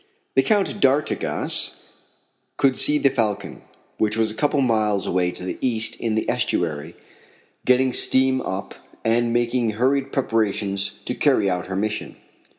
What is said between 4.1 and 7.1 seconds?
was a couple of miles away to the east in the estuary,